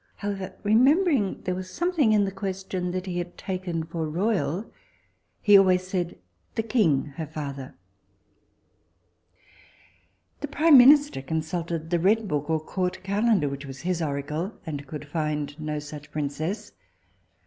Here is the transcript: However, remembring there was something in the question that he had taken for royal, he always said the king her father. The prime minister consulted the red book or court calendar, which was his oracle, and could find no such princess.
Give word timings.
However, 0.15 0.55
remembring 0.63 1.43
there 1.43 1.53
was 1.53 1.69
something 1.69 2.11
in 2.11 2.25
the 2.25 2.31
question 2.31 2.89
that 2.89 3.05
he 3.05 3.19
had 3.19 3.37
taken 3.37 3.83
for 3.83 4.09
royal, 4.09 4.73
he 5.43 5.55
always 5.55 5.85
said 5.85 6.17
the 6.55 6.63
king 6.63 7.13
her 7.17 7.27
father. 7.27 7.75
The 10.39 10.47
prime 10.47 10.75
minister 10.79 11.21
consulted 11.21 11.91
the 11.91 11.99
red 11.99 12.27
book 12.27 12.49
or 12.49 12.59
court 12.59 13.03
calendar, 13.03 13.47
which 13.47 13.67
was 13.67 13.81
his 13.81 14.01
oracle, 14.01 14.53
and 14.65 14.87
could 14.87 15.05
find 15.07 15.59
no 15.59 15.77
such 15.77 16.09
princess. 16.11 16.71